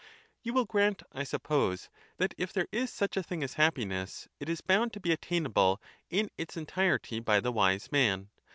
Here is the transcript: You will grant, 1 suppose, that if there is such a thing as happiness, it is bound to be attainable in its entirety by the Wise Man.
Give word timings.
You 0.41 0.53
will 0.53 0.65
grant, 0.65 1.03
1 1.11 1.27
suppose, 1.27 1.87
that 2.17 2.33
if 2.35 2.51
there 2.51 2.65
is 2.71 2.91
such 2.91 3.15
a 3.15 3.21
thing 3.21 3.43
as 3.43 3.53
happiness, 3.53 4.27
it 4.39 4.49
is 4.49 4.59
bound 4.59 4.93
to 4.93 4.99
be 4.99 5.11
attainable 5.11 5.79
in 6.09 6.31
its 6.39 6.57
entirety 6.57 7.19
by 7.19 7.39
the 7.39 7.51
Wise 7.51 7.91
Man. 7.91 8.29